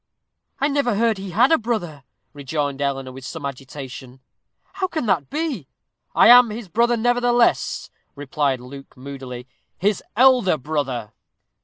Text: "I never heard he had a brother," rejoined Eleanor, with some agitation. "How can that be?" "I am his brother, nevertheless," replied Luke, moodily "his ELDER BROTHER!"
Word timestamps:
"I 0.59 0.67
never 0.67 0.95
heard 0.95 1.19
he 1.19 1.29
had 1.29 1.51
a 1.51 1.59
brother," 1.59 2.03
rejoined 2.33 2.81
Eleanor, 2.81 3.11
with 3.11 3.23
some 3.23 3.45
agitation. 3.45 4.19
"How 4.73 4.87
can 4.87 5.05
that 5.05 5.29
be?" 5.29 5.67
"I 6.15 6.27
am 6.27 6.49
his 6.49 6.69
brother, 6.69 6.97
nevertheless," 6.97 7.91
replied 8.15 8.59
Luke, 8.61 8.97
moodily 8.97 9.47
"his 9.77 10.01
ELDER 10.17 10.57
BROTHER!" 10.57 11.11